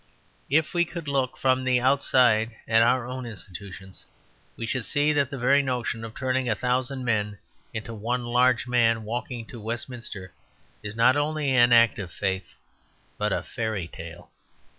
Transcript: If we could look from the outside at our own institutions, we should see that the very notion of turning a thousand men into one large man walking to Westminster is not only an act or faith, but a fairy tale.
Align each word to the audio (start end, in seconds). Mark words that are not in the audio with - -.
If 0.49 0.73
we 0.73 0.83
could 0.83 1.07
look 1.07 1.37
from 1.37 1.63
the 1.63 1.79
outside 1.79 2.55
at 2.67 2.81
our 2.81 3.05
own 3.05 3.27
institutions, 3.27 4.03
we 4.57 4.65
should 4.65 4.83
see 4.85 5.13
that 5.13 5.29
the 5.29 5.37
very 5.37 5.61
notion 5.61 6.03
of 6.03 6.15
turning 6.15 6.49
a 6.49 6.55
thousand 6.55 7.05
men 7.05 7.37
into 7.71 7.93
one 7.93 8.25
large 8.25 8.65
man 8.65 9.03
walking 9.03 9.45
to 9.45 9.59
Westminster 9.61 10.33
is 10.81 10.95
not 10.95 11.15
only 11.15 11.51
an 11.51 11.71
act 11.71 11.99
or 11.99 12.07
faith, 12.07 12.55
but 13.19 13.31
a 13.31 13.43
fairy 13.43 13.87
tale. 13.87 14.31